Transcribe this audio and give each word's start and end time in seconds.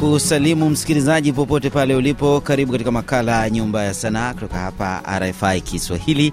kusalimu 0.00 0.70
msikilizaji 0.70 1.32
popote 1.32 1.70
pale 1.70 1.94
ulipo. 1.94 2.40
Karibu 2.40 2.72
katika 2.72 2.90
makala 2.92 3.42
ya 3.42 3.50
Nyumba 3.50 3.84
ya 3.84 3.94
Sanaa 3.94 4.34
kutoka 4.34 4.58
hapa 4.58 5.02
RFI 5.18 5.60
Kiswahili, 5.60 6.32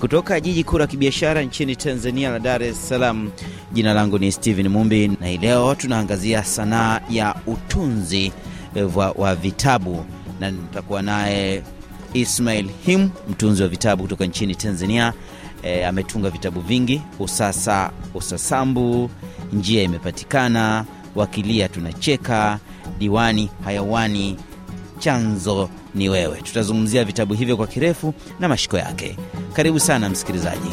kutoka 0.00 0.40
jiji 0.40 0.64
kuu 0.64 0.78
la 0.78 0.86
kibiashara 0.86 1.42
nchini 1.42 1.76
Tanzania 1.76 2.30
la 2.30 2.38
Dar 2.38 2.62
es 2.62 2.88
Salaam. 2.88 3.30
Jina 3.72 3.94
langu 3.94 4.18
ni 4.18 4.32
Steven 4.32 4.68
Mumbi 4.68 5.08
na 5.20 5.26
hii 5.26 5.38
leo 5.38 5.74
tunaangazia 5.74 6.44
sanaa 6.44 7.00
ya 7.10 7.34
utunzi 7.46 8.32
wa, 8.94 9.10
wa 9.10 9.34
vitabu 9.34 10.04
na 10.40 10.50
nitakuwa 10.50 11.02
naye 11.02 11.62
Ismail 12.14 12.68
Him, 12.86 13.08
mtunzi 13.30 13.62
wa 13.62 13.68
vitabu 13.68 14.02
kutoka 14.02 14.26
nchini 14.26 14.54
Tanzania. 14.54 15.12
E, 15.62 15.84
ametunga 15.84 16.30
vitabu 16.30 16.60
vingi: 16.60 17.02
Usasa, 17.18 17.90
Usasambu, 18.14 19.10
Njia 19.52 19.82
Imepatikana, 19.82 20.84
Wakilia 21.14 21.68
Tunacheka, 21.68 22.58
Diwani 22.98 23.50
Hayawani, 23.64 24.36
Chanzo 24.98 25.68
ni 25.94 26.08
Wewe. 26.08 26.42
Tutazungumzia 26.42 27.04
vitabu 27.04 27.34
hivyo 27.34 27.56
kwa 27.56 27.66
kirefu 27.66 28.14
na 28.40 28.48
mashiko 28.48 28.78
yake. 28.78 29.16
Karibu 29.52 29.80
sana 29.80 30.08
msikilizaji, 30.10 30.70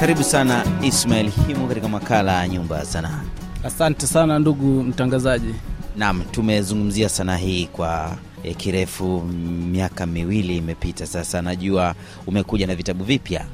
karibu 0.00 0.22
sana 0.24 0.64
Ismail 0.82 1.30
Himu 1.46 1.68
katika 1.68 1.88
makala 1.88 2.32
ya 2.32 2.48
Nyumba 2.48 2.78
ya 2.78 2.84
Sanaa. 2.84 3.20
Asante 3.64 4.06
sana 4.06 4.38
ndugu 4.38 4.82
mtangazaji. 4.82 5.54
Naam, 5.96 6.22
tumezungumzia 6.30 7.08
sanaa 7.08 7.36
hii 7.36 7.66
kwa 7.66 8.16
e, 8.44 8.54
kirefu. 8.54 9.20
Miaka 9.72 10.06
miwili 10.06 10.56
imepita 10.56 11.06
sasa, 11.06 11.42
najua 11.42 11.94
umekuja 12.26 12.66
na 12.66 12.74
vitabu 12.74 13.04
vipya. 13.04 13.44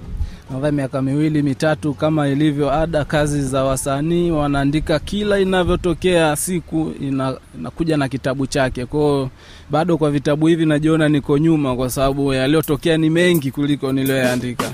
Nadhani 0.51 0.77
miaka 0.77 1.03
miwili 1.03 1.43
mitatu, 1.43 1.95
kama 1.95 2.29
ilivyo 2.29 2.73
ada, 2.73 3.05
kazi 3.05 3.43
za 3.43 3.65
wasanii 3.65 4.31
wanaandika 4.31 4.99
kila 4.99 5.39
inavyotokea 5.39 6.37
siku 6.37 6.93
ina, 7.01 7.37
inakuja 7.59 7.97
na 7.97 8.09
kitabu 8.09 8.47
chake. 8.47 8.87
Kwao 8.87 9.31
bado 9.71 9.99
kwa 9.99 10.11
vitabu 10.11 10.47
hivi 10.47 10.67
najiona 10.67 11.09
niko 11.09 11.39
nyuma, 11.39 11.77
kwa 11.77 11.91
sababu 11.91 12.33
yaliyotokea 12.33 12.97
ni 12.97 13.11
mengi 13.11 13.51
kuliko 13.51 13.93
niliyoyaandika. 13.93 14.65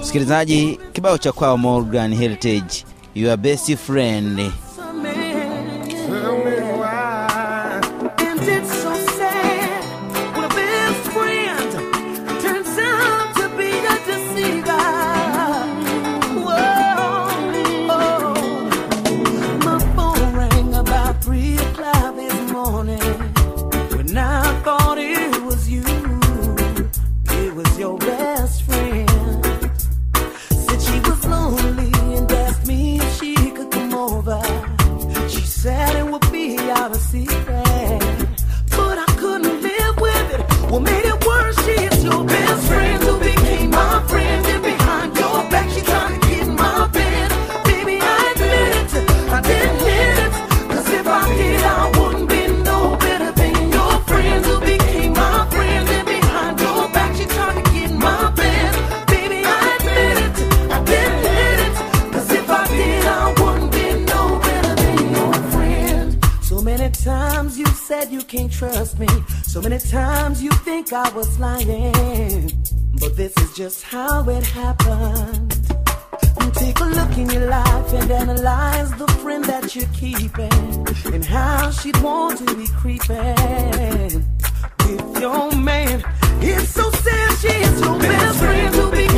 Msikilizaji, 0.00 0.78
kibao 0.92 1.18
cha 1.18 1.32
kwao 1.32 1.56
Morgan 1.58 2.14
Heritage, 2.14 2.84
your 3.14 3.36
best 3.36 3.76
friend 3.76 4.40
see. 37.14 37.43
Trust 68.22 68.98
me. 68.98 69.08
So 69.42 69.60
many 69.60 69.78
times 69.78 70.42
you 70.42 70.50
think 70.50 70.92
I 70.92 71.08
was 71.10 71.38
lying, 71.38 72.50
but 73.00 73.16
this 73.16 73.36
is 73.38 73.56
just 73.56 73.82
how 73.82 74.28
it 74.28 74.44
happened. 74.44 75.50
Take 76.54 76.78
a 76.80 76.84
look 76.84 77.18
in 77.18 77.28
your 77.30 77.46
life 77.46 77.92
and 77.92 78.10
analyze 78.10 78.90
the 78.92 79.08
friend 79.22 79.44
that 79.44 79.74
you're 79.74 79.88
keeping 79.92 80.86
and 81.12 81.24
how 81.24 81.70
she'd 81.70 81.96
want 82.00 82.38
to 82.46 82.54
be 82.54 82.66
creeping 82.68 84.24
with 84.86 85.20
your 85.20 85.50
man. 85.56 86.04
It's 86.40 86.68
so 86.68 86.88
sad 86.90 87.38
she 87.38 87.48
is 87.48 87.80
your 87.80 87.98
best 87.98 88.38
friend 88.38 88.74
to 88.74 88.90
became 88.90 89.13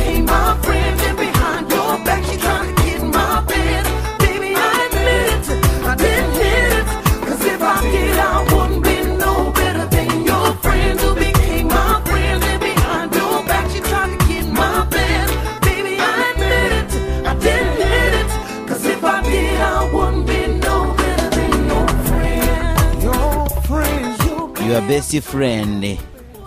your 24.77 24.87
best 24.87 25.19
friend 25.21 25.97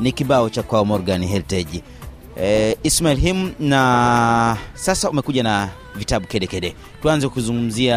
ni 0.00 0.12
kibao 0.12 0.50
cha 0.50 0.62
kwao 0.62 0.84
Morgan 0.84 1.24
Heritage. 1.26 1.82
E, 2.42 2.76
Ismail 2.82 3.18
Him, 3.18 3.50
na 3.60 4.56
sasa 4.74 5.10
umekuja 5.10 5.42
na 5.42 5.68
vitabu 5.96 6.26
kedekede 6.26 6.68
kede. 6.70 6.76
Tuanze 7.02 7.28
kuzungumzia 7.28 7.96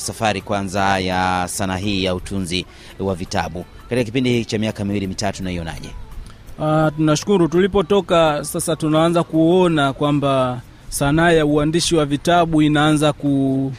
safari 0.00 0.40
kwanza 0.40 0.98
ya 0.98 1.44
sanaa 1.48 1.76
hii 1.76 2.04
ya 2.04 2.14
utunzi 2.14 2.66
wa 2.98 3.14
vitabu 3.14 3.64
katika 3.82 4.04
kipindi 4.04 4.30
hiki 4.32 4.44
cha 4.50 4.58
miaka 4.58 4.84
miwili 4.84 5.06
mitatu, 5.06 5.44
naionaje? 5.44 5.90
Uh, 6.58 6.88
tunashukuru 6.96 7.48
tulipotoka 7.48 8.44
sasa 8.44 8.76
tunaanza 8.76 9.22
kuona 9.22 9.92
kwamba 9.92 10.60
sanaa 10.88 11.30
ya 11.30 11.46
uandishi 11.46 11.96
wa 11.96 12.06
vitabu 12.06 12.62
inaanza 12.62 13.12
ku, 13.12 13.72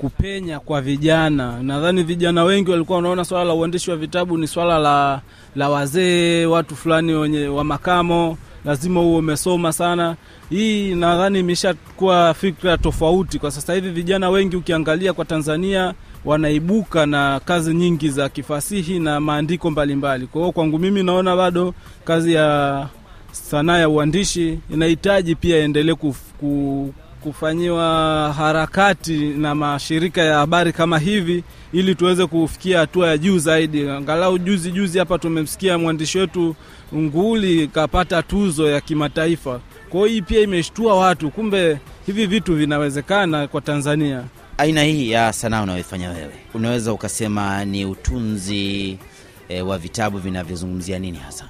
kupenya 0.00 0.60
kwa 0.60 0.80
vijana. 0.80 1.62
Nadhani 1.62 2.02
vijana 2.02 2.44
wengi 2.44 2.70
walikuwa 2.70 2.96
wanaona 2.96 3.24
swala 3.24 3.44
la 3.44 3.54
uandishi 3.54 3.90
wa 3.90 3.96
vitabu 3.96 4.38
ni 4.38 4.46
swala 4.46 4.78
la, 4.78 5.20
la 5.56 5.68
wazee, 5.70 6.46
watu 6.46 6.76
fulani 6.76 7.12
wenye 7.12 7.46
wa 7.46 7.64
makamo, 7.64 8.38
lazima 8.64 9.00
huo 9.00 9.18
umesoma 9.18 9.72
sana. 9.72 10.16
Hii 10.50 10.94
nadhani 10.94 11.40
imeshakuwa 11.40 12.34
fikra 12.34 12.78
tofauti 12.78 13.38
kwa 13.38 13.50
sasa 13.50 13.74
hivi. 13.74 13.90
Vijana 13.90 14.30
wengi 14.30 14.56
ukiangalia 14.56 15.12
kwa 15.12 15.24
Tanzania 15.24 15.94
wanaibuka 16.24 17.06
na 17.06 17.40
kazi 17.44 17.74
nyingi 17.74 18.08
za 18.10 18.28
kifasihi 18.28 18.98
na 18.98 19.20
maandiko 19.20 19.70
mbalimbali. 19.70 20.26
Kwa 20.26 20.40
hiyo 20.40 20.52
kwangu 20.52 20.78
mimi 20.78 21.02
naona 21.02 21.36
bado 21.36 21.74
kazi 22.04 22.32
ya 22.34 22.86
sanaa 23.32 23.78
ya 23.78 23.88
uandishi 23.88 24.58
inahitaji 24.72 25.34
pia 25.34 25.56
endelee 25.58 25.94
kufanyiwa 27.22 27.84
harakati 28.36 29.18
na 29.18 29.54
mashirika 29.54 30.22
ya 30.22 30.38
habari 30.38 30.72
kama 30.72 30.98
hivi, 30.98 31.44
ili 31.72 31.94
tuweze 31.94 32.26
kufikia 32.26 32.78
hatua 32.78 33.08
ya 33.08 33.18
juu 33.18 33.38
zaidi. 33.38 33.88
Angalau 33.88 34.38
juzi 34.38 34.70
juzi 34.72 34.98
hapa 34.98 35.18
tumemsikia 35.18 35.78
mwandishi 35.78 36.18
wetu 36.18 36.56
Nguli 36.94 37.68
kapata 37.68 38.22
tuzo 38.22 38.70
ya 38.70 38.80
kimataifa. 38.80 39.60
Kwa 39.88 40.00
hiyo 40.00 40.06
hii 40.12 40.22
pia 40.22 40.40
imeshtua 40.40 40.94
watu, 40.96 41.30
kumbe 41.30 41.78
hivi 42.06 42.26
vitu 42.26 42.56
vinawezekana 42.56 43.48
kwa 43.48 43.60
Tanzania. 43.60 44.24
Aina 44.58 44.82
hii 44.82 45.10
ya 45.10 45.32
sanaa 45.32 45.62
unayoifanya 45.62 46.10
wewe, 46.10 46.32
unaweza 46.54 46.92
ukasema 46.92 47.64
ni 47.64 47.84
utunzi 47.84 48.98
e, 49.48 49.62
wa 49.62 49.78
vitabu 49.78 50.18
vinavyozungumzia 50.18 50.98
nini 50.98 51.18
hasa? 51.18 51.48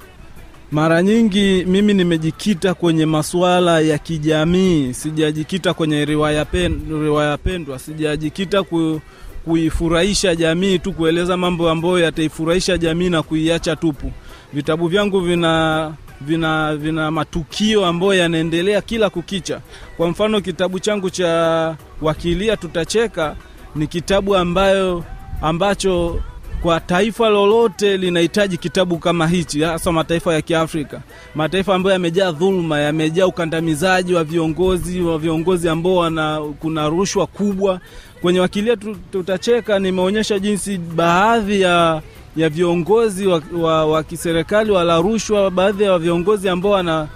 Mara 0.72 1.02
nyingi 1.02 1.64
mimi 1.66 1.94
nimejikita 1.94 2.74
kwenye 2.74 3.06
masuala 3.06 3.80
ya 3.80 3.98
kijamii, 3.98 4.94
sijajikita 4.94 5.74
kwenye 5.74 6.04
riwaya, 6.04 6.44
pen, 6.44 6.80
riwaya 7.02 7.36
pendwa, 7.38 7.78
sijajikita 7.78 8.62
ku, 8.62 9.00
kuifurahisha 9.44 10.34
jamii 10.36 10.78
tu, 10.78 10.92
kueleza 10.92 11.36
mambo 11.36 11.70
ambayo 11.70 11.98
yataifurahisha 11.98 12.78
jamii 12.78 13.08
na 13.10 13.22
kuiacha 13.22 13.76
tupu. 13.76 14.12
Vitabu 14.52 14.88
vyangu 14.88 15.20
vina 15.20 15.92
vina 16.20 16.76
vina 16.76 17.10
matukio 17.10 17.86
ambayo 17.86 18.14
yanaendelea 18.14 18.80
kila 18.80 19.10
kukicha. 19.10 19.60
Kwa 19.96 20.08
mfano, 20.08 20.40
kitabu 20.40 20.78
changu 20.80 21.10
cha 21.10 21.76
Wakilia 22.02 22.56
Tutacheka 22.56 23.36
ni 23.74 23.86
kitabu 23.86 24.36
ambayo 24.36 25.04
ambacho 25.42 26.20
kwa 26.62 26.80
taifa 26.80 27.28
lolote 27.28 27.96
linahitaji 27.96 28.56
kitabu 28.56 28.98
kama 28.98 29.26
hichi, 29.26 29.62
hasa 29.62 29.92
mataifa 29.92 30.34
ya 30.34 30.42
Kiafrika, 30.42 31.00
mataifa 31.34 31.74
ambayo 31.74 31.92
yamejaa 31.92 32.32
dhuluma, 32.32 32.80
yamejaa 32.80 33.26
ukandamizaji 33.26 34.14
wa 34.14 34.24
viongozi 34.24 35.00
wa 35.00 35.18
viongozi 35.18 35.68
ambao 35.68 35.96
wana 35.96 36.40
kuna 36.60 36.88
rushwa 36.88 37.26
kubwa. 37.26 37.80
Kwenye 38.20 38.40
Wakilia 38.40 38.76
Tutacheka 39.12 39.78
nimeonyesha 39.78 40.38
jinsi 40.38 40.78
baadhi 40.78 41.60
ya 41.60 42.02
ya 42.36 42.48
viongozi 42.48 43.26
wa, 43.26 43.42
wa, 43.60 43.86
wa 43.86 44.02
kiserikali 44.02 44.70
wala 44.70 44.98
rushwa, 45.00 45.50
baadhi 45.50 45.82
ya 45.84 45.98
viongozi 45.98 46.48
ambao 46.48 46.72
wana 46.72 47.08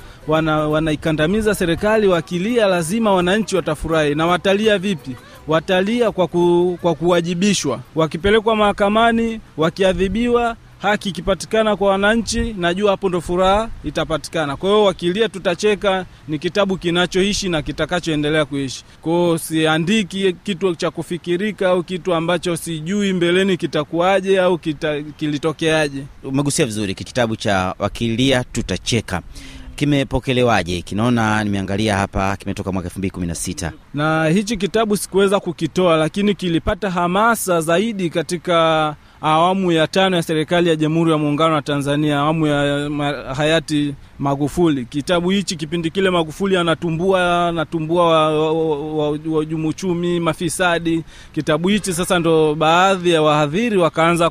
wanaikandamiza 0.68 1.50
wana 1.50 1.58
serikali 1.58 2.08
wakilia, 2.08 2.66
lazima 2.66 3.14
wananchi 3.14 3.56
watafurahi. 3.56 4.14
Na 4.14 4.26
watalia 4.26 4.78
vipi? 4.78 5.16
Watalia 5.48 6.10
kwa, 6.12 6.26
ku, 6.28 6.78
kwa 6.82 6.94
kuwajibishwa, 6.94 7.80
wakipelekwa 7.94 8.56
mahakamani, 8.56 9.40
wakiadhibiwa, 9.56 10.56
haki 10.78 11.08
ikipatikana 11.08 11.76
kwa 11.76 11.88
wananchi, 11.90 12.54
najua 12.58 12.90
hapo 12.90 13.08
ndo 13.08 13.20
furaha 13.20 13.68
itapatikana. 13.84 14.56
Kwa 14.56 14.68
hiyo 14.70 14.84
Wakilia 14.84 15.28
Tutacheka 15.28 16.06
ni 16.28 16.38
kitabu 16.38 16.76
kinachoishi 16.76 17.48
na 17.48 17.62
kitakachoendelea 17.62 18.44
kuishi. 18.44 18.84
Kwao 19.02 19.38
siandiki 19.38 20.32
kitu 20.32 20.74
cha 20.74 20.90
kufikirika 20.90 21.68
au 21.68 21.82
kitu 21.82 22.14
ambacho 22.14 22.56
sijui 22.56 23.12
mbeleni 23.12 23.56
kitakuwaje 23.56 24.40
au 24.40 24.58
kita, 24.58 25.02
kilitokeaje. 25.02 26.02
Umegusia 26.24 26.66
vizuri 26.66 26.94
kitabu 26.94 27.36
cha 27.36 27.74
Wakilia 27.78 28.44
Tutacheka 28.44 29.22
kimepokelewaje? 29.82 30.82
Kinaona, 30.82 31.44
nimeangalia 31.44 31.96
hapa, 31.96 32.36
kimetoka 32.36 32.72
mwaka 32.72 32.86
elfu 32.88 32.98
mbili 32.98 33.10
kumi 33.10 33.26
na 33.26 33.34
sita 33.34 33.72
na 33.94 34.26
hichi 34.26 34.56
kitabu 34.56 34.96
sikuweza 34.96 35.40
kukitoa, 35.40 35.96
lakini 35.96 36.34
kilipata 36.34 36.90
hamasa 36.90 37.60
zaidi 37.60 38.10
katika 38.10 38.96
awamu 39.20 39.72
ya 39.72 39.86
tano 39.86 40.16
ya 40.16 40.22
serikali 40.22 40.68
ya 40.68 40.76
Jamhuri 40.76 41.10
ya 41.10 41.18
Muungano 41.18 41.54
wa 41.54 41.62
Tanzania, 41.62 42.18
awamu 42.18 42.46
ya 42.46 42.90
hayati 43.34 43.94
Magufuli. 44.18 44.84
Kitabu 44.84 45.30
hichi 45.30 45.56
kipindi 45.56 45.90
kile 45.90 46.10
Magufuli 46.10 46.56
anatumbua 46.56 47.48
anatumbua 47.48 48.28
wahujumu 48.96 49.68
uchumi, 49.68 50.20
mafisadi. 50.20 51.04
Kitabu 51.34 51.68
hichi 51.68 51.92
sasa 51.92 52.18
ndo 52.18 52.54
baadhi 52.54 53.10
ya 53.10 53.22
wahadhiri 53.22 53.76
wakaanza 53.78 54.30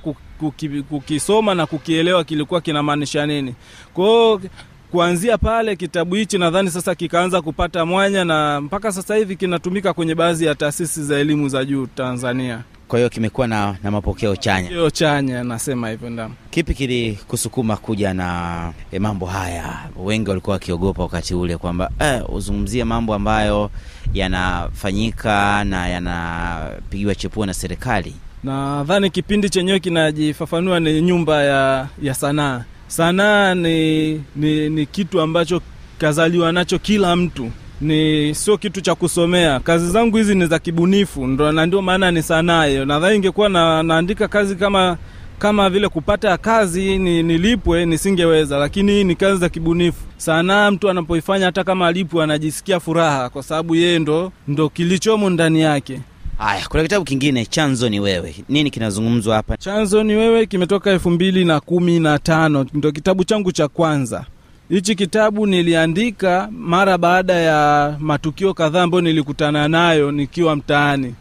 kukisoma 0.89 1.55
na 1.55 1.65
kukielewa 1.65 2.23
kilikuwa 2.23 2.61
kinamaanisha 2.61 3.25
nini. 3.25 3.55
Kwa 3.93 4.05
hiyo 4.05 4.41
kuanzia 4.91 5.37
pale 5.37 5.75
kitabu 5.75 6.15
hichi 6.15 6.37
nadhani 6.37 6.69
sasa 6.71 6.95
kikaanza 6.95 7.41
kupata 7.41 7.85
mwanya 7.85 8.25
na 8.25 8.61
mpaka 8.61 8.91
sasa 8.91 9.15
hivi 9.15 9.35
kinatumika 9.35 9.93
kwenye 9.93 10.15
baadhi 10.15 10.45
ya 10.45 10.55
taasisi 10.55 11.03
za 11.03 11.19
elimu 11.19 11.49
za 11.49 11.65
juu 11.65 11.85
Tanzania. 11.87 12.61
Kwa 12.87 12.99
hiyo 12.99 13.09
kimekuwa 13.09 13.47
na, 13.47 13.75
na 13.83 13.91
mapokeo 13.91 14.35
chanya. 14.35 14.61
Mapokeo 14.63 14.89
chanya, 14.89 15.43
nasema 15.43 15.89
hivyo. 15.89 16.09
Ndam, 16.09 16.33
kipi 16.49 16.73
kilikusukuma 16.73 17.77
kuja 17.77 18.13
na 18.13 18.73
e, 18.91 18.99
mambo 18.99 19.25
haya? 19.25 19.79
Wengi 20.03 20.29
walikuwa 20.29 20.53
wakiogopa 20.53 21.01
wakati 21.03 21.33
ule 21.35 21.57
kwamba 21.57 21.91
eh, 21.99 22.29
uzungumzie 22.29 22.83
mambo 22.83 23.13
ambayo 23.13 23.69
yanafanyika 24.13 25.63
na 25.63 25.87
yanapigiwa 25.87 27.15
chepua 27.15 27.45
na 27.45 27.53
serikali. 27.53 28.15
Nadhani 28.43 29.09
kipindi 29.09 29.49
chenyewe 29.49 29.79
kinajifafanua 29.79 30.79
ni 30.79 31.01
nyumba 31.01 31.43
ya, 31.43 31.87
ya 32.01 32.13
sanaa 32.13 32.63
sanaa 32.91 33.55
ni, 33.55 34.11
ni, 34.35 34.69
ni 34.69 34.85
kitu 34.85 35.21
ambacho 35.21 35.61
kazaliwa 35.97 36.51
nacho 36.51 36.79
kila 36.79 37.15
mtu, 37.15 37.51
ni 37.81 38.35
sio 38.35 38.57
kitu 38.57 38.81
cha 38.81 38.95
kusomea. 38.95 39.59
Kazi 39.59 39.89
zangu 39.91 40.17
hizi 40.17 40.35
ni 40.35 40.45
za 40.45 40.59
kibunifu, 40.59 41.27
ndo 41.27 41.51
na 41.51 41.65
ndio 41.65 41.81
maana 41.81 42.11
ni 42.11 42.23
sanaa 42.23 42.65
hiyo. 42.65 42.85
Nadhani 42.85 43.15
ingekuwa 43.15 43.49
na, 43.49 43.83
naandika 43.83 44.27
kazi 44.27 44.55
kama 44.55 44.97
kama 45.39 45.69
vile 45.69 45.89
kupata 45.89 46.37
kazi 46.37 46.97
ni, 46.97 47.23
nilipwe 47.23 47.85
nisingeweza, 47.85 48.57
lakini 48.57 48.91
hii 48.91 49.03
ni 49.03 49.15
kazi 49.15 49.39
za 49.39 49.49
kibunifu. 49.49 49.99
Sanaa 50.17 50.71
mtu 50.71 50.89
anapoifanya 50.89 51.45
hata 51.45 51.63
kama 51.63 51.87
alipwe 51.87 52.23
anajisikia 52.23 52.79
furaha, 52.79 53.29
kwa 53.29 53.43
sababu 53.43 53.75
yeye 53.75 53.99
ndo, 53.99 54.31
ndo 54.47 54.69
kilichomo 54.69 55.29
ndani 55.29 55.61
yake. 55.61 55.99
Haya, 56.41 56.65
kuna 56.69 56.83
kitabu 56.83 57.05
kingine 57.05 57.45
chanzo 57.45 57.89
ni 57.89 57.99
wewe. 57.99 58.35
Nini 58.49 58.69
kinazungumzwa 58.71 59.35
hapa? 59.35 59.57
Chanzo 59.57 60.03
ni 60.03 60.13
wewe 60.15 60.45
kimetoka 60.45 60.91
elfu 60.91 61.09
mbili 61.09 61.45
na 61.45 61.59
kumi 61.59 61.99
na 61.99 62.19
tano 62.19 62.65
ndo 62.73 62.91
kitabu 62.91 63.23
changu 63.23 63.51
cha 63.51 63.67
kwanza. 63.67 64.25
Hichi 64.69 64.95
kitabu 64.95 65.47
niliandika 65.47 66.49
mara 66.51 66.97
baada 66.97 67.33
ya 67.33 67.95
matukio 67.99 68.53
kadhaa 68.53 68.81
ambayo 68.83 69.01
nilikutana 69.01 69.67
nayo 69.67 70.11
nikiwa 70.11 70.55
mtaani. 70.55 71.15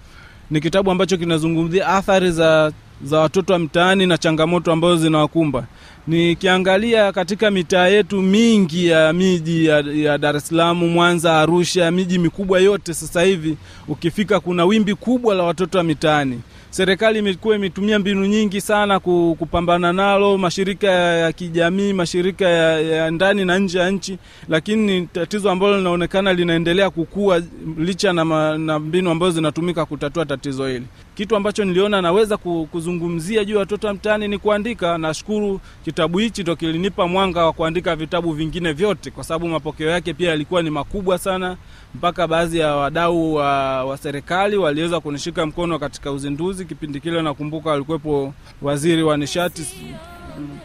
Ni 0.51 0.61
kitabu 0.61 0.91
ambacho 0.91 1.17
kinazungumzia 1.17 1.89
athari 1.89 2.31
za, 2.31 2.73
za 3.05 3.19
watoto 3.19 3.53
wa 3.53 3.59
mtaani 3.59 4.07
na 4.07 4.19
changamoto 4.19 4.73
ambazo 4.73 4.97
zinawakumba. 4.97 5.67
Nikiangalia 6.07 7.13
katika 7.13 7.51
mitaa 7.51 7.87
yetu 7.87 8.23
mingi 8.23 8.87
ya 8.87 9.13
miji 9.13 9.67
ya, 9.67 9.85
ya 9.95 10.19
Dar 10.19 10.37
es 10.37 10.47
Salaam, 10.49 10.77
Mwanza, 10.87 11.41
Arusha, 11.41 11.91
miji 11.91 12.19
mikubwa 12.19 12.61
yote, 12.61 12.95
sasa 12.95 13.23
hivi 13.23 13.57
ukifika, 13.89 14.41
kuna 14.41 14.65
wimbi 14.65 14.95
kubwa 14.95 15.35
la 15.35 15.43
watoto 15.43 15.79
wa 15.79 15.85
mitaani. 15.85 16.41
Serikali 16.71 17.19
imekuwa 17.19 17.57
imetumia 17.57 17.99
mbinu 17.99 18.27
nyingi 18.27 18.61
sana 18.61 19.01
kupambana 19.01 19.93
nalo, 19.93 20.39
mashirika 20.39 20.87
ya 20.91 21.33
kijamii, 21.33 21.93
mashirika 21.93 22.49
ya, 22.49 22.81
ya 22.81 23.11
ndani 23.11 23.45
na 23.45 23.59
nje 23.59 23.79
ya 23.79 23.91
nchi, 23.91 24.19
lakini 24.49 25.01
ni 25.01 25.07
tatizo 25.07 25.51
ambalo 25.51 25.77
linaonekana 25.79 26.33
linaendelea 26.33 26.91
kukua 26.91 27.43
licha 27.79 28.13
na, 28.13 28.59
na 28.59 28.79
mbinu 28.79 29.11
ambazo 29.11 29.33
zinatumika 29.33 29.85
kutatua 29.85 30.27
tatizo 30.27 30.67
hili. 30.69 30.87
Kitu 31.15 31.37
ambacho 31.37 31.65
niliona 31.65 32.03
naweza 32.03 32.37
kuzungumzia 32.37 33.45
juu 33.45 33.55
ya 33.55 33.61
watoto 33.61 33.87
wa 33.87 33.95
mtaani 33.95 34.29
ni 34.29 34.39
kuandika. 34.39 34.99
Nashukuru 34.99 35.61
kitabu 35.91 36.19
hichi 36.19 36.43
ndo 36.43 36.57
kilinipa 36.57 37.09
mwanga 37.09 37.45
wa 37.45 37.53
kuandika 37.53 37.97
vitabu 37.97 38.33
vingine 38.33 38.73
vyote, 38.73 39.11
kwa 39.11 39.25
sababu 39.25 39.49
mapokeo 39.49 39.91
yake 39.91 40.15
pia 40.15 40.31
yalikuwa 40.31 40.63
ni 40.63 40.71
makubwa 40.71 41.19
sana, 41.19 41.57
mpaka 41.95 42.27
baadhi 42.29 42.59
ya 42.59 42.77
wadau 42.77 43.35
wa, 43.35 43.85
wa 43.85 43.97
serikali 43.97 44.57
waliweza 44.57 45.01
kunishika 45.01 45.47
mkono 45.47 45.79
katika 45.79 46.13
uzinduzi. 46.13 46.65
Kipindi 46.65 47.01
kile 47.01 47.23
nakumbuka 47.23 47.73
alikuwepo 47.73 48.35
waziri 48.63 49.03
wa 49.03 49.17
nishati 49.17 49.63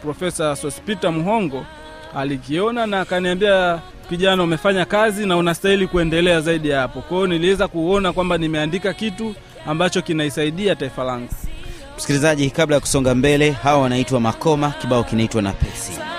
Profesa 0.02 0.56
Sospeter 0.56 1.12
Muhongo, 1.12 1.66
alikiona 2.16 2.86
na 2.86 3.00
akaniambia, 3.00 3.80
kijana, 4.08 4.42
umefanya 4.42 4.84
kazi 4.84 5.26
na 5.26 5.36
unastahili 5.36 5.86
kuendelea 5.86 6.40
zaidi 6.40 6.68
ya 6.68 6.80
hapo. 6.80 7.00
Kwa 7.00 7.16
hiyo 7.16 7.26
niliweza 7.26 7.68
kuona 7.68 8.12
kwamba 8.12 8.38
nimeandika 8.38 8.92
kitu 8.92 9.34
ambacho 9.66 10.02
kinaisaidia 10.02 10.76
taifa 10.76 11.04
langu. 11.04 11.28
Msikilizaji, 11.96 12.50
kabla 12.50 12.76
ya 12.76 12.80
kusonga 12.80 13.14
mbele, 13.14 13.50
hawa 13.50 13.82
wanaitwa 13.82 14.20
Makoma, 14.20 14.70
kibao 14.70 15.04
kinaitwa 15.04 15.42
Napesi. 15.42 15.92
Yeah. 15.92 16.15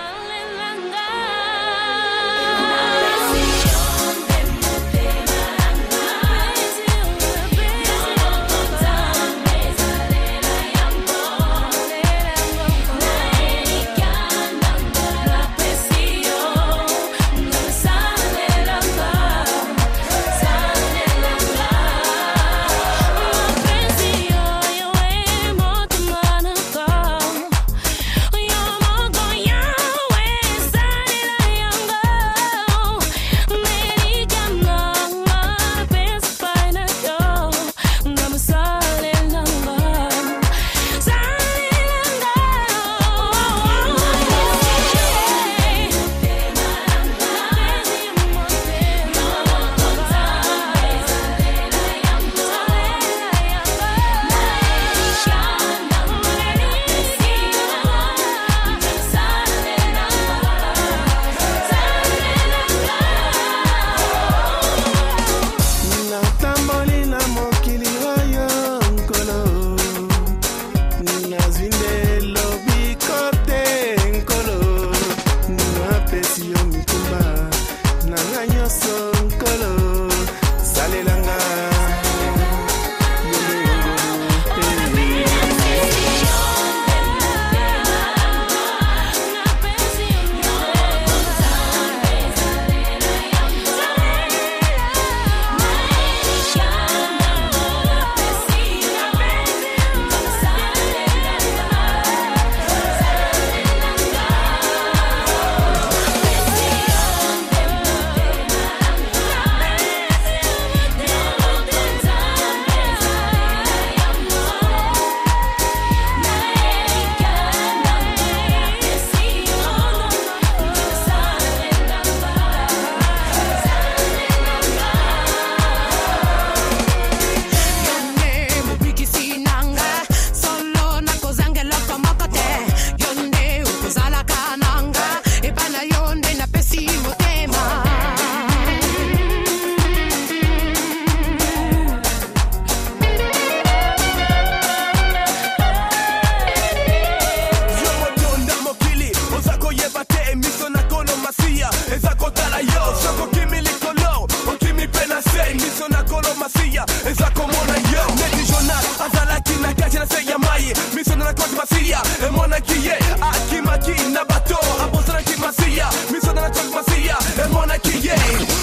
Mwana 167.57 167.77
kiye 167.79 168.13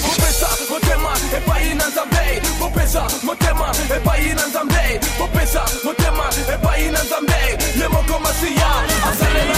popesa 0.07 0.49
motema 0.71 1.09
e 1.37 1.41
pai 1.47 1.75
na 1.75 1.89
nzambe. 1.89 2.43
Popesa 2.59 3.03
motema 3.23 3.75
e 3.97 4.01
pai 4.01 4.27
na 4.35 4.47
nzambe. 4.47 5.01
Popesa 5.19 5.63
motema 5.85 6.25
e 6.55 6.59
pai 6.63 6.85
na 6.91 7.03
nzambe. 7.03 7.35
Ye 7.81 7.89
moko 7.89 8.19
masia 8.21 8.71
asale 9.13 9.45
na 9.49 9.55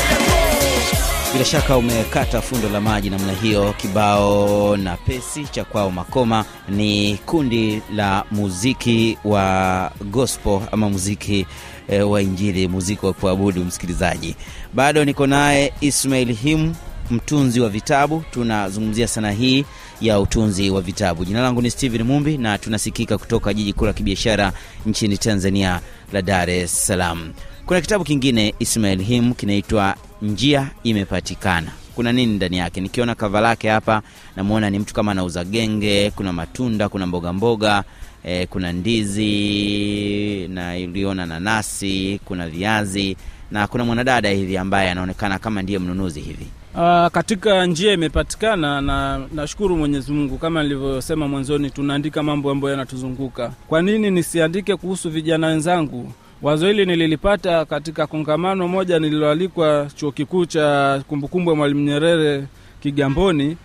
Bila 1.33 1.45
shaka 1.45 1.77
umekata 1.77 2.43
fundo 2.43 2.69
la 2.69 2.81
maji 2.81 3.11
namna 3.11 3.33
hiyo. 3.33 3.75
Kibao 3.77 4.77
na 4.77 4.97
pesi 4.97 5.45
cha 5.45 5.65
kwao 5.65 5.91
Makoma. 5.91 6.45
Ni 6.69 7.19
kundi 7.27 7.83
la 7.95 8.25
muziki 8.31 9.19
wa 9.25 9.91
gospel 10.05 10.61
ama 10.73 10.91
muziki 10.91 11.47
e, 11.89 12.01
wa 12.03 12.23
Injili, 12.23 12.69
muziki 12.69 13.07
wa 13.07 13.13
kuabudu. 13.13 13.65
Msikilizaji, 13.65 14.37
bado 14.75 15.05
niko 15.05 15.27
naye 15.27 15.73
Ismail 15.81 16.33
Him, 16.35 16.75
mtunzi 17.11 17.61
wa 17.61 17.69
vitabu. 17.69 18.23
Tunazungumzia 18.31 19.09
sanaa 19.09 19.31
hii 19.31 19.65
ya 20.01 20.21
utunzi 20.21 20.71
wa 20.71 20.81
vitabu. 20.81 21.25
Jina 21.25 21.43
langu 21.43 21.63
ni 21.63 21.71
Steven 21.71 22.03
Mumbi 22.03 22.39
na 22.39 22.59
tunasikika 22.59 23.19
kutoka 23.19 23.55
jiji 23.55 23.73
kuu 23.73 23.87
la 23.87 23.93
kibiashara 23.93 24.53
nchini 24.87 25.19
Tanzania 25.19 25.81
la 26.13 26.23
Dar 26.23 26.51
es 26.51 26.87
Salaam. 26.87 27.33
Kuna 27.67 27.81
kitabu 27.81 28.05
kingine 28.05 28.55
Ismail 28.59 29.03
Him 29.03 29.35
kinaitwa 29.35 29.95
Njia 30.23 30.71
Imepatikana. 30.83 31.73
Kuna 31.95 32.13
nini 32.13 32.33
ndani 32.35 32.59
yake? 32.59 32.81
Nikiona 32.81 33.15
kava 33.15 33.41
lake 33.41 33.69
hapa, 33.69 34.03
namwona 34.37 34.71
ni 34.71 34.79
mtu 34.79 34.95
kama 34.95 35.13
anauza 35.13 35.45
genge. 35.45 36.11
Kuna 36.11 36.33
matunda, 36.33 36.89
kuna 36.89 37.07
mboga 37.07 37.33
mboga, 37.33 37.85
eh, 38.25 38.49
kuna 38.51 38.73
ndizi 38.73 40.49
na 40.49 40.77
iliona 40.79 41.27
nanasi, 41.27 42.21
kuna 42.25 42.49
viazi 42.49 43.17
na 43.51 43.67
kuna 43.67 43.85
mwanadada 43.85 44.31
hivi 44.31 44.57
ambaye 44.57 44.91
anaonekana 44.91 45.39
kama 45.39 45.63
ndiye 45.63 45.79
mnunuzi 45.79 46.21
hivi. 46.21 46.47
Uh, 46.77 47.07
katika 47.07 47.67
njia 47.67 47.93
imepatikana 47.93 48.81
na 48.81 49.21
nashukuru 49.35 49.77
Mwenyezi 49.77 50.13
Mungu. 50.13 50.39
Kama 50.39 50.63
nilivyosema 50.63 51.29
mwanzoni, 51.29 51.71
tunaandika 51.71 52.23
mambo 52.23 52.51
ambayo 52.51 52.71
yanatuzunguka. 52.71 53.53
Kwa 53.69 53.83
nini 53.83 54.11
nisiandike 54.11 54.77
kuhusu 54.77 55.11
vijana 55.11 55.47
wenzangu? 55.47 56.13
Wazo 56.43 56.67
hili 56.67 56.87
nililipata 56.87 57.65
katika 57.65 58.07
kongamano 58.07 58.69
moja 58.69 58.99
nililoalikwa 58.99 59.87
chuo 59.95 60.13
kikuu 60.13 60.47
cha 60.47 61.03
kumbukumbu 61.09 61.51
ya 61.51 61.57
Mwalimu 61.57 61.81
Nyerere 61.81 62.45
Kigamboni, 62.81 63.57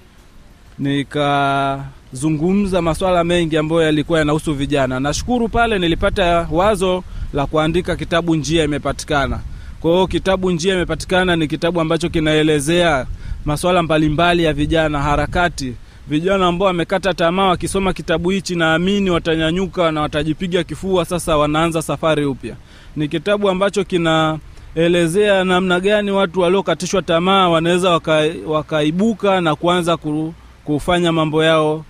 nikazungumza 0.80 2.82
maswala 2.82 3.24
mengi 3.24 3.58
ambayo 3.58 3.82
yalikuwa 3.82 4.20
yanahusu 4.20 4.54
vijana. 4.54 5.00
Nashukuru 5.00 5.50
pale 5.50 5.80
nilipata 5.80 6.48
wazo 6.52 7.04
la 7.34 7.46
kuandika 7.46 7.96
kitabu 7.96 8.36
Njia 8.36 8.64
Imepatikana. 8.64 9.40
Kwa 9.82 9.92
hiyo 9.92 10.08
kitabu 10.08 10.52
Njia 10.52 10.74
Imepatikana 10.76 11.36
ni 11.36 11.48
kitabu 11.48 11.82
ambacho 11.82 12.10
kinaelezea 12.10 13.06
masuala 13.46 13.84
mbalimbali 13.84 14.44
ya 14.44 14.54
vijana, 14.54 15.00
harakati 15.02 15.74
vijana 16.08 16.48
ambao 16.48 16.68
wamekata 16.68 17.14
tamaa 17.14 17.48
wakisoma 17.48 17.94
kitabu 17.94 18.30
hichi, 18.30 18.56
naamini 18.56 19.10
watanyanyuka 19.10 19.92
na 19.92 20.02
watajipiga 20.02 20.64
kifua, 20.64 21.06
sasa 21.06 21.38
wanaanza 21.38 21.82
safari 21.82 22.26
upya. 22.26 22.56
Ni 22.96 23.08
kitabu 23.08 23.50
ambacho 23.50 23.84
kinaelezea 23.84 25.44
namna 25.44 25.80
gani 25.80 26.12
watu 26.12 26.40
waliokatishwa 26.40 27.02
tamaa 27.02 27.50
wanaweza 27.50 27.90
waka, 27.90 28.24
wakaibuka 28.48 29.42
na 29.42 29.56
kuanza 29.56 29.98
kufanya 30.64 31.12
mambo 31.12 31.44
yao 31.44 31.86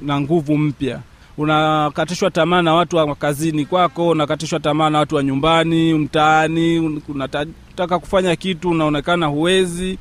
na 0.00 0.20
nguvu 0.20 0.58
mpya. 0.58 1.00
Unakatishwa 1.38 2.30
tamaa 2.30 2.62
na 2.62 2.74
watu 2.74 2.96
wa 2.96 3.14
kazini 3.14 3.64
kwako, 3.66 4.08
unakatishwa 4.08 4.60
tamaa 4.60 4.90
na 4.90 4.98
watu 4.98 5.16
wa 5.16 5.22
nyumbani, 5.22 5.94
mtaani, 5.94 6.78
unataka 7.08 7.98
kufanya 7.98 8.36
kitu 8.36 8.70
unaonekana 8.70 9.26
huwezi 9.26 9.98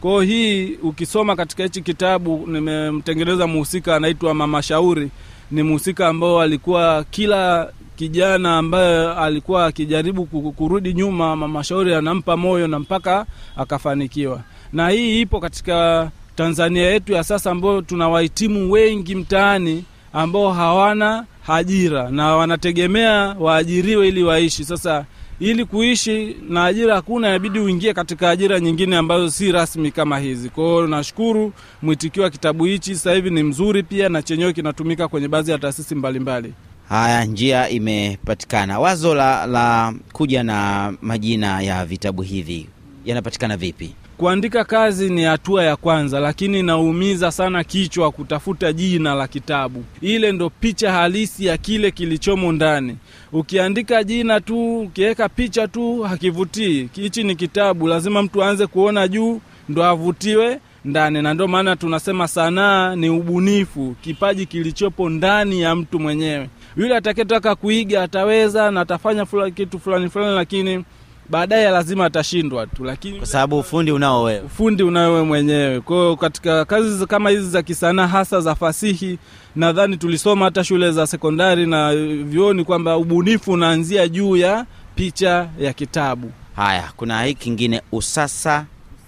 kwa 0.00 0.24
hii 0.24 0.74
ukisoma 0.82 1.36
katika 1.36 1.62
hichi 1.62 1.82
kitabu, 1.82 2.44
nimemtengeneza 2.46 3.46
mhusika 3.46 3.96
anaitwa 3.96 4.34
Mama 4.34 4.62
Shauri. 4.62 5.10
Ni 5.50 5.62
mhusika 5.62 6.08
ambao 6.08 6.40
alikuwa 6.40 7.04
kila 7.10 7.72
kijana 7.96 8.58
ambaye 8.58 9.12
alikuwa 9.12 9.66
akijaribu 9.66 10.26
kurudi 10.56 10.94
nyuma, 10.94 11.36
Mama 11.36 11.64
Shauri 11.64 11.94
anampa 11.94 12.36
moyo 12.36 12.66
na 12.68 12.78
mpaka 12.78 13.26
akafanikiwa. 13.56 14.40
Na 14.72 14.88
hii 14.88 15.20
ipo 15.20 15.40
katika 15.40 16.10
Tanzania 16.36 16.90
yetu 16.90 17.12
ya 17.12 17.24
sasa, 17.24 17.50
ambayo 17.50 17.82
tuna 17.82 18.08
wahitimu 18.08 18.72
wengi 18.72 19.14
mtaani 19.14 19.84
ambao 20.12 20.52
hawana 20.52 21.24
ajira 21.48 22.10
na 22.10 22.36
wanategemea 22.36 23.36
waajiriwe 23.40 24.08
ili 24.08 24.22
waishi. 24.22 24.64
Sasa 24.64 25.04
ili 25.40 25.64
kuishi 25.64 26.36
na 26.48 26.64
ajira 26.64 26.94
hakuna, 26.94 27.28
inabidi 27.28 27.58
uingie 27.58 27.94
katika 27.94 28.30
ajira 28.30 28.60
nyingine 28.60 28.96
ambazo 28.96 29.30
si 29.30 29.52
rasmi 29.52 29.90
kama 29.90 30.18
hizi. 30.18 30.48
Kwa 30.48 30.64
hiyo 30.64 30.86
nashukuru 30.86 31.52
mwitikio 31.82 32.22
wa 32.22 32.30
kitabu 32.30 32.64
hichi 32.64 32.94
sasa 32.94 33.12
hivi 33.14 33.30
ni 33.30 33.42
mzuri 33.42 33.82
pia, 33.82 34.08
na 34.08 34.22
chenyewe 34.22 34.52
kinatumika 34.52 35.08
kwenye 35.08 35.28
baadhi 35.28 35.50
ya 35.50 35.58
taasisi 35.58 35.94
mbalimbali. 35.94 36.52
Haya, 36.88 37.24
njia 37.24 37.68
imepatikana. 37.68 38.78
Wazo 38.80 39.14
la, 39.14 39.46
la 39.46 39.94
kuja 40.12 40.42
na 40.42 40.92
majina 41.02 41.60
ya 41.62 41.84
vitabu 41.84 42.22
hivi 42.22 42.66
yanapatikana 43.04 43.56
vipi? 43.56 43.94
Kuandika 44.18 44.64
kazi 44.64 45.10
ni 45.10 45.22
hatua 45.22 45.64
ya 45.64 45.76
kwanza, 45.76 46.20
lakini 46.20 46.58
inaumiza 46.58 47.32
sana 47.32 47.64
kichwa 47.64 48.10
kutafuta 48.10 48.72
jina 48.72 49.14
la 49.14 49.28
kitabu. 49.28 49.84
Ile 50.00 50.32
ndo 50.32 50.50
picha 50.50 50.92
halisi 50.92 51.46
ya 51.46 51.56
kile 51.56 51.90
kilichomo 51.90 52.52
ndani. 52.52 52.96
Ukiandika 53.32 54.04
jina 54.04 54.40
tu, 54.40 54.80
ukiweka 54.80 55.28
picha 55.28 55.68
tu, 55.68 56.02
hakivutii. 56.02 56.88
Hichi 56.92 57.22
ni 57.24 57.36
kitabu, 57.36 57.88
lazima 57.88 58.22
mtu 58.22 58.44
aanze 58.44 58.66
kuona 58.66 59.08
juu 59.08 59.40
ndo 59.68 59.84
avutiwe 59.84 60.58
ndani, 60.84 61.22
na 61.22 61.34
ndio 61.34 61.48
maana 61.48 61.76
tunasema 61.76 62.28
sanaa 62.28 62.96
ni 62.96 63.10
ubunifu, 63.10 63.94
kipaji 64.00 64.46
kilichopo 64.46 65.08
ndani 65.10 65.60
ya 65.60 65.74
mtu 65.74 65.98
mwenyewe. 66.00 66.48
Yule 66.76 66.96
atakayetaka 66.96 67.54
kuiga 67.54 68.02
ataweza 68.02 68.70
na 68.70 68.80
atafanya 68.80 69.26
fula, 69.26 69.50
kitu 69.50 69.78
fulani 69.78 70.08
fulani, 70.10 70.34
lakini 70.34 70.84
baadaye 71.30 71.70
lazima 71.70 72.04
atashindwa 72.04 72.66
tu, 72.66 72.84
lakini 72.84 73.18
Kwa 73.18 73.26
sababu 73.26 73.58
ufundi 73.58 73.92
unao 73.92 74.22
wewe. 74.22 74.40
ufundi 74.40 74.82
unao 74.82 75.12
wewe 75.12 75.24
mwenyewe. 75.24 75.80
Kwa 75.80 75.96
hiyo 75.96 76.16
katika 76.16 76.64
kazi 76.64 77.06
kama 77.06 77.30
hizi 77.30 77.50
za 77.50 77.62
kisanaa, 77.62 78.06
hasa 78.06 78.40
za 78.40 78.54
fasihi, 78.54 79.18
nadhani 79.56 79.96
tulisoma 79.96 80.44
hata 80.44 80.64
shule 80.64 80.92
za 80.92 81.06
sekondari 81.06 81.66
na 81.66 81.96
vyuoni 82.24 82.64
kwamba 82.64 82.96
ubunifu 82.96 83.52
unaanzia 83.52 84.08
juu 84.08 84.36
ya 84.36 84.66
picha 84.94 85.48
ya 85.60 85.72
kitabu. 85.72 86.30
Haya, 86.56 86.84
kuna 86.96 87.22
hii 87.24 87.34
kingine 87.34 87.82
usasa 87.92 88.66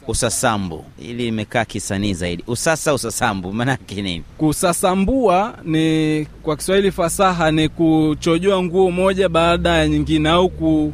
usasambu, 0.08 0.84
ili 1.02 1.26
imekaa 1.28 1.64
kisanii 1.64 2.14
zaidi. 2.14 2.44
Usasa 2.46 2.94
usasambu 2.94 3.52
maanake 3.52 4.02
nini? 4.02 4.24
Kusasambua 4.38 5.54
ni 5.64 6.26
kwa 6.42 6.56
Kiswahili 6.56 6.90
fasaha 6.92 7.50
ni 7.50 7.68
kuchojoa 7.68 8.62
nguo 8.62 8.90
moja 8.90 9.28
baada 9.28 9.70
ya 9.76 9.88
nyingine 9.88 10.28
au 10.28 10.48
ku, 10.48 10.92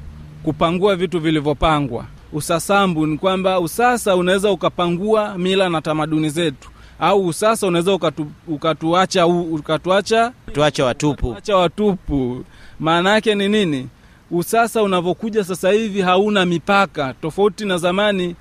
kupangua 0.51 0.97
vitu 0.97 1.21
vilivyopangwa. 1.21 2.05
Usasambu 2.33 3.07
ni 3.07 3.19
kwamba 3.19 3.61
usasa 3.61 4.17
unaweza 4.17 4.51
ukapangua 4.51 5.39
mila 5.39 5.69
na 5.69 5.81
tamaduni 5.83 6.31
zetu, 6.31 6.69
au 7.01 7.27
usasa 7.27 7.67
unaweza 7.67 7.93
ukatu, 7.95 8.27
ukatuacha, 8.49 9.27
ukatuacha 9.27 10.33
Tuache 10.53 10.83
watupu. 10.83 11.35
acha 11.39 11.57
watupu. 11.57 12.45
Maana 12.81 13.11
yake 13.11 13.35
ni 13.35 13.49
nini? 13.49 13.89
Usasa 14.31 14.83
unavyokuja 14.83 15.45
sasa 15.45 15.71
hivi 15.71 16.01
hauna 16.01 16.45
mipaka, 16.47 17.15
tofauti 17.23 17.65
na 17.65 17.79
zamani. 17.79 18.35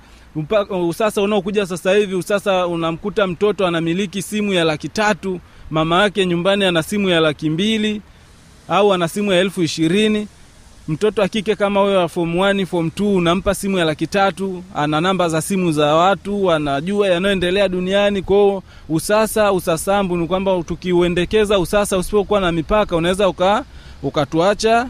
Usasa 0.88 1.22
unaokuja 1.22 1.66
sasa 1.66 1.92
hivi, 1.94 2.14
usasa 2.14 2.66
unamkuta 2.66 3.26
mtoto 3.26 3.66
anamiliki 3.66 4.22
simu 4.22 4.52
ya 4.52 4.64
laki 4.64 4.88
tatu, 4.88 5.40
mama 5.70 6.02
yake 6.02 6.26
nyumbani 6.26 6.64
ana 6.64 6.82
simu 6.82 7.08
ya 7.08 7.20
laki 7.20 7.50
mbili 7.50 8.02
au 8.68 8.92
ana 8.94 9.08
simu 9.08 9.32
ya 9.32 9.40
elfu 9.40 9.62
ishirini. 9.62 10.28
Mtoto 10.88 11.22
wa 11.22 11.28
kike 11.28 11.56
kama 11.56 11.80
huyo 11.80 11.98
wa 11.98 12.08
form 12.08 12.34
1 12.38 12.66
form 12.66 12.86
2 12.96 13.16
unampa 13.16 13.54
simu 13.54 13.78
ya 13.78 13.84
laki 13.84 14.06
tatu, 14.06 14.62
ana 14.74 15.00
namba 15.00 15.28
za 15.28 15.42
simu 15.42 15.72
za 15.72 15.94
watu, 15.94 16.52
anajua 16.52 17.08
yanayoendelea 17.08 17.68
duniani. 17.68 18.22
Kwao 18.22 18.62
usasa, 18.88 19.52
usasambu 19.52 20.16
ni 20.16 20.26
kwamba 20.26 20.62
tukiuendekeza 20.62 21.58
usasa 21.58 21.98
usipokuwa 21.98 22.40
na 22.40 22.52
mipaka, 22.52 22.96
unaweza 22.96 23.28
uka 23.28 23.64
ukatuacha 24.02 24.88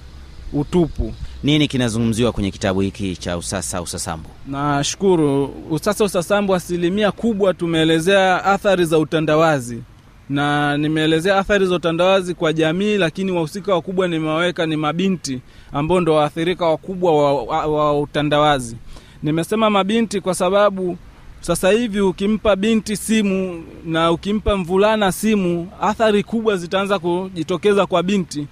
utupu. 0.52 1.14
Nini 1.42 1.68
kinazungumziwa 1.68 2.32
kwenye 2.32 2.50
kitabu 2.50 2.80
hiki 2.80 3.16
cha 3.16 3.36
usasa 3.38 3.82
usasambu? 3.82 4.28
Nashukuru. 4.46 5.54
Usasa 5.70 6.04
usasambu, 6.04 6.54
asilimia 6.54 7.12
kubwa 7.12 7.54
tumeelezea 7.54 8.44
athari 8.44 8.84
za 8.84 8.98
utandawazi, 8.98 9.82
na 10.28 10.76
nimeelezea 10.76 11.38
athari 11.38 11.66
za 11.66 11.74
utandawazi 11.74 12.34
kwa 12.34 12.52
jamii, 12.52 12.96
lakini 12.96 13.32
wahusika 13.32 13.74
wakubwa 13.74 14.08
nimewaweka 14.08 14.66
ni 14.66 14.76
mabinti 14.76 15.40
ambao 15.72 16.00
ndo 16.00 16.14
waathirika 16.14 16.66
wakubwa 16.66 17.16
wa, 17.24 17.42
wa, 17.42 17.66
wa 17.66 18.00
utandawazi. 18.00 18.76
Nimesema 19.22 19.70
mabinti 19.70 20.20
kwa 20.20 20.34
sababu 20.34 20.96
sasa 21.40 21.70
hivi 21.70 22.00
ukimpa 22.00 22.56
binti 22.56 22.96
simu 22.96 23.64
na 23.84 24.12
ukimpa 24.12 24.56
mvulana 24.56 25.12
simu, 25.12 25.68
athari 25.80 26.22
kubwa 26.22 26.56
zitaanza 26.56 26.98
kujitokeza 26.98 27.86
kwa 27.86 28.02
binti 28.02 28.46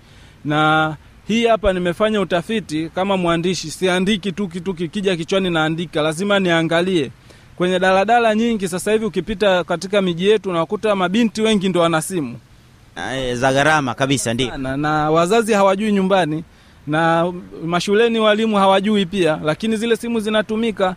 na 0.45 0.97
hii 1.28 1.47
hapa 1.47 1.73
nimefanya 1.73 2.21
utafiti 2.21 2.90
kama 2.95 3.16
mwandishi, 3.16 3.71
siandiki 3.71 4.33
tu 4.33 4.49
kitu 4.49 4.75
kikija 4.75 5.16
kichwani 5.16 5.50
naandika, 5.50 6.02
lazima 6.02 6.38
niangalie 6.38 7.11
kwenye 7.57 7.79
daladala 7.79 8.35
nyingi. 8.35 8.69
Sasa 8.69 8.93
hivi 8.93 9.05
ukipita 9.05 9.65
katika 9.65 10.03
miji 10.03 10.29
yetu 10.29 10.51
unakuta 10.51 10.97
mabinti 10.97 11.43
wengi 11.43 11.69
ndo 11.69 11.81
wana 11.81 12.03
simu 12.03 12.37
Eh, 13.15 13.37
za 13.37 13.53
gharama 13.53 13.95
kabisa, 13.95 14.35
ndio 14.35 14.57
na, 14.57 14.77
na 14.77 15.11
wazazi 15.11 15.53
hawajui 15.53 15.93
nyumbani 15.93 16.45
na 16.87 17.33
mashuleni 17.67 18.19
walimu 18.19 18.57
hawajui 18.57 19.07
pia, 19.07 19.41
lakini 19.45 19.77
zile 19.77 19.97
simu 19.97 20.21
zinatumika. 20.21 20.97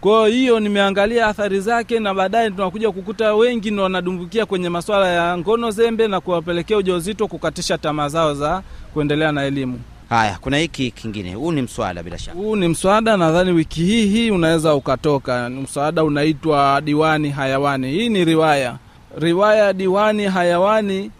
Kwa 0.00 0.28
hiyo 0.28 0.60
nimeangalia 0.60 1.26
athari 1.26 1.60
zake, 1.60 2.00
na 2.00 2.14
baadaye 2.14 2.50
tunakuja 2.50 2.90
kukuta 2.92 3.34
wengi 3.34 3.70
ndo 3.70 3.82
wanadumbukia 3.82 4.46
kwenye 4.46 4.68
masuala 4.68 5.08
ya 5.08 5.38
ngono 5.38 5.70
zembe 5.70 6.08
na 6.08 6.20
kuwapelekea 6.20 6.76
ujauzito, 6.76 7.26
kukatisha 7.28 7.78
tamaa 7.78 8.08
zao 8.08 8.34
za 8.34 8.62
kuendelea 8.94 9.32
na 9.32 9.44
elimu. 9.44 9.80
Haya, 10.08 10.38
kuna 10.40 10.56
hiki 10.58 10.90
kingine, 10.90 11.34
huu 11.34 11.52
ni 11.52 11.62
mswada 11.62 12.02
bila 12.02 12.18
shaka. 12.18 12.38
Huu 12.38 12.56
ni 12.56 12.68
mswada, 12.68 13.16
nadhani 13.16 13.52
wiki 13.52 13.84
hii 13.84 14.06
hii 14.06 14.30
unaweza 14.30 14.74
ukatoka. 14.74 15.50
Mswada 15.50 16.04
unaitwa 16.04 16.80
Diwani 16.84 17.30
Hayawani. 17.30 17.90
Hii 17.90 18.08
ni 18.08 18.24
riwaya, 18.24 18.76
riwaya 19.18 19.72
Diwani 19.72 20.24
Hayawani. 20.24 21.10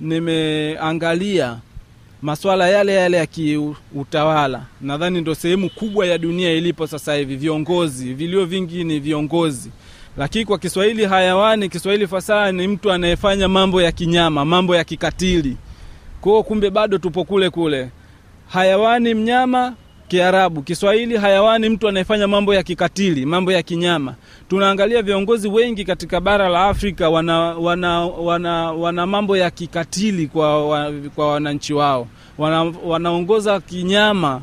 Nimeangalia 0.00 1.56
maswala 2.22 2.68
yale 2.68 2.94
yale 2.94 3.16
ya 3.16 3.26
kiutawala, 3.26 4.62
nadhani 4.80 5.20
ndo 5.20 5.34
sehemu 5.34 5.70
kubwa 5.70 6.06
ya 6.06 6.18
dunia 6.18 6.52
ilipo 6.52 6.86
sasa 6.86 7.14
hivi. 7.14 7.36
Viongozi, 7.36 8.14
vilio 8.14 8.44
vingi 8.44 8.84
ni 8.84 9.00
viongozi, 9.00 9.70
lakini 10.16 10.44
kwa 10.44 10.58
Kiswahili 10.58 11.04
hayawani, 11.04 11.68
Kiswahili 11.68 12.06
fasaha 12.06 12.52
ni 12.52 12.68
mtu 12.68 12.92
anayefanya 12.92 13.48
mambo 13.48 13.82
ya 13.82 13.92
kinyama, 13.92 14.44
mambo 14.44 14.76
ya 14.76 14.84
kikatili. 14.84 15.56
Kwao 16.20 16.42
kumbe 16.42 16.70
bado 16.70 16.98
tupo 16.98 17.24
kule 17.24 17.50
kule 17.50 17.88
hayawani 18.48 19.14
mnyama 19.14 19.74
Kiarabu, 20.08 20.62
Kiswahili 20.62 21.16
hayawani, 21.16 21.68
mtu 21.68 21.88
anayefanya 21.88 22.28
mambo 22.28 22.54
ya 22.54 22.62
kikatili, 22.62 23.26
mambo 23.26 23.52
ya 23.52 23.62
kinyama. 23.62 24.14
Tunaangalia 24.48 25.02
viongozi 25.02 25.48
wengi 25.48 25.84
katika 25.84 26.20
bara 26.20 26.48
la 26.48 26.64
Afrika 26.66 27.08
wana, 27.10 27.38
wana, 27.40 28.00
wana, 28.06 28.72
wana 28.72 29.06
mambo 29.06 29.36
ya 29.36 29.50
kikatili 29.50 30.26
kwa, 30.26 30.68
wa, 30.68 30.92
kwa 31.14 31.32
wananchi 31.32 31.74
wao, 31.74 32.08
wana, 32.38 32.72
wanaongoza 32.84 33.60
kinyama 33.60 34.42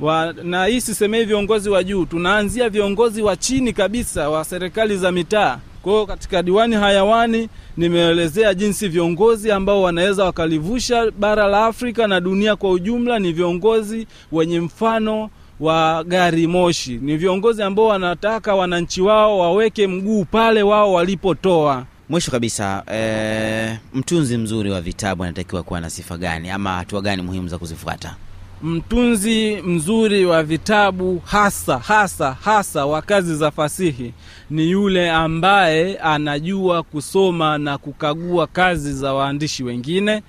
wa, 0.00 0.34
na 0.42 0.66
hii 0.66 0.80
sisemei 0.80 1.24
viongozi 1.24 1.70
wa 1.70 1.84
juu, 1.84 2.04
tunaanzia 2.04 2.68
viongozi 2.68 3.22
wa 3.22 3.36
chini 3.36 3.72
kabisa 3.72 4.28
wa 4.30 4.44
serikali 4.44 4.96
za 4.96 5.12
mitaa. 5.12 5.58
Kwa 5.82 5.92
hiyo 5.92 6.06
katika 6.06 6.42
diwani 6.42 6.74
hayawani 6.76 7.48
nimeelezea 7.76 8.54
jinsi 8.54 8.88
viongozi 8.88 9.50
ambao 9.52 9.82
wanaweza 9.82 10.24
wakalivusha 10.24 11.10
bara 11.10 11.46
la 11.46 11.66
Afrika 11.66 12.06
na 12.06 12.20
dunia 12.20 12.56
kwa 12.56 12.70
ujumla 12.70 13.18
ni 13.18 13.32
viongozi 13.32 14.06
wenye 14.32 14.60
mfano 14.60 15.30
wa 15.60 16.04
gari 16.04 16.46
moshi. 16.46 16.98
Ni 17.02 17.16
viongozi 17.16 17.62
ambao 17.62 17.86
wanataka 17.86 18.54
wananchi 18.54 19.02
wao 19.02 19.38
waweke 19.38 19.86
mguu 19.86 20.24
pale 20.24 20.62
wao 20.62 20.92
walipotoa. 20.92 21.84
Mwisho 22.08 22.30
kabisa, 22.30 22.82
e, 22.94 23.78
mtunzi 23.94 24.36
mzuri 24.36 24.70
wa 24.70 24.80
vitabu 24.80 25.24
anatakiwa 25.24 25.62
kuwa 25.62 25.80
na 25.80 25.90
sifa 25.90 26.18
gani 26.18 26.50
ama 26.50 26.72
hatua 26.72 27.00
gani 27.00 27.22
muhimu 27.22 27.48
za 27.48 27.58
kuzifuata? 27.58 28.16
Mtunzi 28.62 29.56
mzuri 29.64 30.24
wa 30.26 30.42
vitabu 30.42 31.22
hasa 31.24 31.78
hasa 31.78 32.36
hasa 32.44 32.86
wa 32.86 33.02
kazi 33.02 33.36
za 33.36 33.50
fasihi 33.50 34.12
ni 34.50 34.70
yule 34.70 35.10
ambaye 35.10 35.98
anajua 35.98 36.82
kusoma 36.82 37.58
na 37.58 37.78
kukagua 37.78 38.46
kazi 38.46 38.92
za 38.92 39.14
waandishi 39.14 39.64
wengine. 39.64 40.22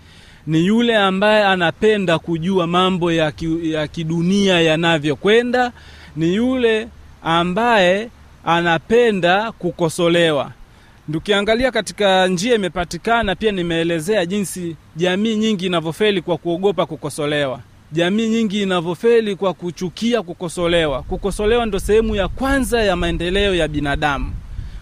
Ni 0.47 0.65
yule 0.65 0.97
ambaye 0.97 1.43
anapenda 1.45 2.19
kujua 2.19 2.67
mambo 2.67 3.11
ya, 3.11 3.31
ki, 3.31 3.71
ya 3.71 3.87
kidunia 3.87 4.61
yanavyokwenda. 4.61 5.71
Ni 6.15 6.35
yule 6.35 6.87
ambaye 7.23 8.09
anapenda 8.45 9.51
kukosolewa. 9.51 10.51
Tukiangalia 11.11 11.71
katika 11.71 12.27
njia 12.27 12.55
imepatikana, 12.55 13.35
pia 13.35 13.51
nimeelezea 13.51 14.25
jinsi 14.25 14.75
jamii 14.95 15.35
nyingi 15.35 15.65
inavyofeli 15.65 16.21
kwa 16.21 16.37
kuogopa 16.37 16.85
kukosolewa 16.85 17.59
jamii 17.91 18.27
nyingi 18.29 18.61
inavyofeli 18.61 19.35
kwa 19.35 19.53
kuchukia 19.53 20.21
kukosolewa. 20.21 21.03
Kukosolewa 21.03 21.65
ndo 21.65 21.79
sehemu 21.79 22.15
ya 22.15 22.27
kwanza 22.27 22.83
ya 22.83 22.95
maendeleo 22.95 23.55
ya 23.55 23.67
binadamu. 23.67 24.31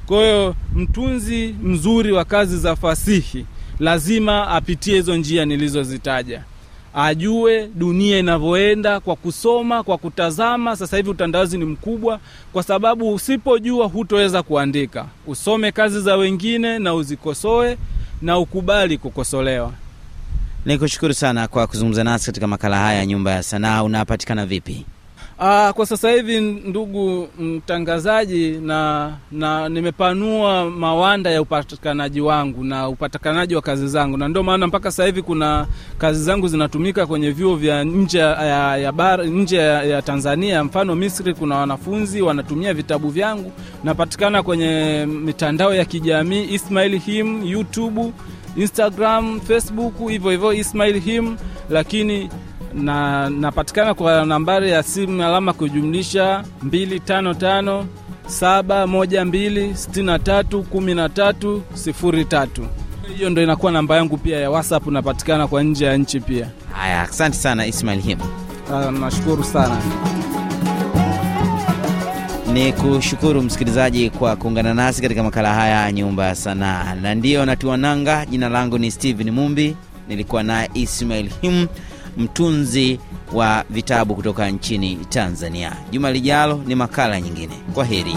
Kwa 0.05 0.17
hiyo 0.23 0.55
mtunzi 0.75 1.55
mzuri 1.63 2.11
wa 2.11 2.25
kazi 2.25 2.57
za 2.57 2.75
fasihi 2.75 3.45
lazima 3.79 4.47
apitie 4.47 4.95
hizo 4.95 5.15
njia 5.17 5.45
nilizozitaja, 5.45 6.43
ajue 6.93 7.69
dunia 7.75 8.19
inavyoenda 8.19 8.99
kwa 8.99 9.15
kusoma, 9.15 9.83
kwa 9.83 9.97
kutazama. 9.97 10.75
Sasa 10.75 10.97
hivi 10.97 11.09
utandawazi 11.09 11.57
ni 11.57 11.65
mkubwa, 11.65 12.19
kwa 12.53 12.63
sababu 12.63 13.13
usipojua 13.13 13.87
hutoweza 13.87 14.43
kuandika. 14.43 15.05
Usome 15.27 15.71
kazi 15.71 16.01
za 16.01 16.15
wengine 16.15 16.79
na 16.79 16.93
uzikosoe 16.93 17.77
na 18.21 18.37
ukubali 18.37 18.97
kukosolewa. 18.97 19.73
Ni 20.65 20.77
kushukuru 20.77 21.13
sana 21.13 21.47
kwa 21.47 21.67
kuzungumza 21.67 22.03
nasi 22.03 22.25
katika 22.25 22.47
makala 22.47 22.77
haya 22.77 22.99
ya 22.99 23.05
Nyumba 23.05 23.31
ya 23.31 23.43
Sanaa. 23.43 23.83
Unapatikana 23.83 24.45
vipi? 24.45 24.85
Aa, 25.41 25.73
kwa 25.73 25.85
sasa 25.85 26.11
hivi 26.11 26.41
ndugu 26.41 27.27
mtangazaji, 27.39 28.51
na, 28.51 29.11
na 29.31 29.69
nimepanua 29.69 30.69
mawanda 30.69 31.29
ya 31.31 31.41
upatikanaji 31.41 32.21
wangu 32.21 32.63
na 32.63 32.87
upatikanaji 32.89 33.55
wa 33.55 33.61
kazi 33.61 33.87
zangu, 33.87 34.17
na 34.17 34.27
ndio 34.27 34.43
maana 34.43 34.67
mpaka 34.67 34.91
sasa 34.91 35.05
hivi 35.05 35.21
kuna 35.21 35.67
kazi 35.97 36.23
zangu 36.23 36.47
zinatumika 36.47 37.05
kwenye 37.05 37.31
vyuo 37.31 37.55
vya 37.55 37.83
nje 37.83 38.17
ya, 38.19 38.77
ya, 38.77 39.17
nje 39.17 39.57
ya, 39.57 39.83
ya 39.83 40.01
Tanzania. 40.01 40.63
Mfano 40.63 40.95
Misri, 40.95 41.33
kuna 41.33 41.55
wanafunzi 41.55 42.21
wanatumia 42.21 42.73
vitabu 42.73 43.09
vyangu. 43.09 43.51
Napatikana 43.83 44.43
kwenye 44.43 45.05
mitandao 45.05 45.73
ya 45.75 45.85
kijamii 45.85 46.53
Ismail 46.53 46.99
Him, 46.99 47.43
YouTube 47.45 48.11
Instagram, 48.59 49.39
Facebook, 49.41 50.09
hivyo 50.09 50.31
hivyo 50.31 50.53
Ismail 50.53 50.99
Him, 50.99 51.37
lakini 51.69 52.29
na 52.73 53.29
napatikana 53.29 53.93
kwa 53.93 54.25
nambari 54.25 54.71
ya 54.71 54.83
simu 54.83 55.23
alama 55.23 55.53
kujumlisha 55.53 56.43
255 56.65 57.83
712 58.27 59.73
63 59.73 60.63
13 60.73 61.59
03. 61.73 62.47
Hiyo 63.17 63.29
ndo 63.29 63.43
inakuwa 63.43 63.71
namba 63.71 63.95
yangu 63.95 64.17
pia 64.17 64.39
ya 64.39 64.49
WhatsApp, 64.51 64.87
napatikana 64.87 65.47
kwa 65.47 65.63
nje 65.63 65.85
ya 65.85 65.97
nchi 65.97 66.19
pia. 66.19 66.47
Haya, 66.73 67.01
asante 67.01 67.37
sana 67.37 67.65
Ismail 67.67 68.01
Him. 68.01 68.19
Ah, 68.73 68.91
nashukuru 68.91 69.43
sana. 69.43 69.81
Ni 72.53 72.73
kushukuru 72.73 73.41
msikilizaji 73.41 74.09
kwa 74.09 74.35
kuungana 74.35 74.73
nasi 74.73 75.01
katika 75.01 75.23
makala 75.23 75.53
haya 75.53 75.81
ya 75.81 75.91
Nyumba 75.91 76.25
ya 76.27 76.35
Sanaa, 76.35 76.95
na 76.95 77.15
ndiyo 77.15 77.45
natua 77.45 77.77
nanga. 77.77 78.25
Jina 78.25 78.49
langu 78.49 78.77
ni 78.77 78.91
Steven 78.91 79.31
Mumbi, 79.31 79.75
nilikuwa 80.07 80.43
naye 80.43 80.69
Ismail 80.73 81.29
Him, 81.41 81.67
mtunzi 82.17 82.99
wa 83.33 83.63
vitabu 83.69 84.15
kutoka 84.15 84.49
nchini 84.49 84.95
Tanzania. 85.09 85.73
Juma 85.91 86.11
lijalo 86.11 86.63
ni 86.67 86.75
makala 86.75 87.21
nyingine. 87.21 87.53
Kwa 87.73 87.85
heri. 87.85 88.15